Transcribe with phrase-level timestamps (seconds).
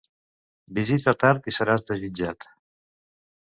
[0.77, 2.51] Visita tard i seràs desitjat.